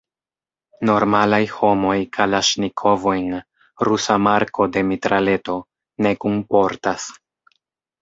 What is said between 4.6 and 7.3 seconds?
de mitraleto– ne kunportas.